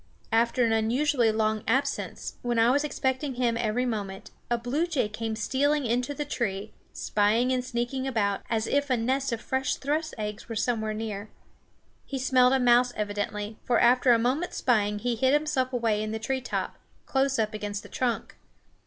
After 0.31 0.65
an 0.65 0.73
unusually 0.73 1.31
long 1.31 1.61
absence, 1.67 2.33
when 2.41 2.57
I 2.57 2.71
was 2.71 2.83
expecting 2.83 3.35
him 3.35 3.55
every 3.55 3.85
moment, 3.85 4.31
a 4.49 4.57
blue 4.57 4.87
jay 4.87 5.07
came 5.07 5.35
stealing 5.35 5.85
into 5.85 6.15
the 6.15 6.25
tree, 6.25 6.73
spying 6.91 7.51
and 7.51 7.63
sneaking 7.63 8.07
about, 8.07 8.41
as 8.49 8.65
if 8.65 8.89
a 8.89 8.97
nest 8.97 9.31
of 9.31 9.39
fresh 9.41 9.75
thrush's 9.75 10.15
eggs 10.17 10.49
were 10.49 10.55
somewhere 10.55 10.95
near. 10.95 11.29
He 12.03 12.17
smelled 12.17 12.53
a 12.53 12.59
mouse 12.59 12.91
evidently, 12.95 13.57
for 13.63 13.79
after 13.79 14.11
a 14.11 14.17
moment's 14.17 14.57
spying 14.57 14.97
he 14.97 15.13
hid 15.15 15.33
himself 15.33 15.71
away 15.71 16.01
in 16.01 16.09
the 16.11 16.17
tree 16.17 16.41
top, 16.41 16.79
close 17.05 17.37
up 17.37 17.53
against 17.53 17.83
the 17.83 17.87
trunk. 17.89 18.35